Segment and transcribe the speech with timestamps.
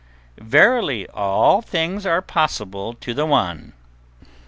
[0.39, 3.73] Verily all things are possible to the One!"